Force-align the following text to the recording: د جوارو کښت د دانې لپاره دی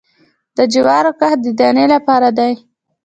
د 0.57 0.59
جوارو 0.73 1.11
کښت 1.19 1.39
د 1.43 1.47
دانې 1.59 1.85
لپاره 1.93 2.29
دی 2.37 2.53